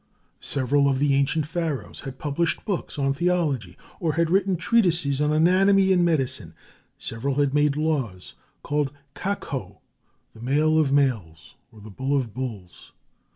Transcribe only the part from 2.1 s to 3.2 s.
published books on